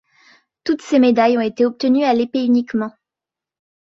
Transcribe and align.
Toutes 0.63 0.81
ces 0.81 0.97
médailles 0.97 1.37
ont 1.37 1.41
été 1.41 1.63
obtenues 1.63 2.05
à 2.05 2.15
l'épée 2.15 2.43
uniquement. 2.43 2.91